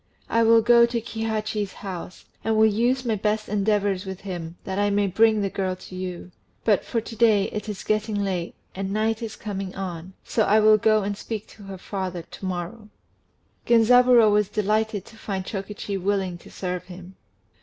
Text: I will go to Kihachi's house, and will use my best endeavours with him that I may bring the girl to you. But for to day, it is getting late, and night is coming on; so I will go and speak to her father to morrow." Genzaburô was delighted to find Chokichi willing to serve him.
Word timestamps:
I 0.29 0.41
will 0.41 0.63
go 0.63 0.87
to 0.87 0.99
Kihachi's 0.99 1.73
house, 1.73 2.25
and 2.43 2.57
will 2.57 2.65
use 2.65 3.05
my 3.05 3.13
best 3.13 3.47
endeavours 3.47 4.03
with 4.03 4.21
him 4.21 4.57
that 4.63 4.79
I 4.79 4.89
may 4.89 5.05
bring 5.05 5.41
the 5.43 5.49
girl 5.51 5.75
to 5.75 5.95
you. 5.95 6.31
But 6.65 6.83
for 6.83 7.01
to 7.01 7.15
day, 7.15 7.49
it 7.51 7.69
is 7.69 7.83
getting 7.83 8.15
late, 8.15 8.55
and 8.73 8.91
night 8.91 9.21
is 9.21 9.35
coming 9.35 9.75
on; 9.75 10.13
so 10.23 10.41
I 10.41 10.59
will 10.59 10.79
go 10.79 11.03
and 11.03 11.15
speak 11.15 11.45
to 11.49 11.65
her 11.65 11.77
father 11.77 12.23
to 12.23 12.45
morrow." 12.45 12.89
Genzaburô 13.67 14.31
was 14.31 14.49
delighted 14.49 15.05
to 15.05 15.17
find 15.17 15.45
Chokichi 15.45 15.99
willing 16.01 16.39
to 16.39 16.49
serve 16.49 16.85
him. 16.85 17.13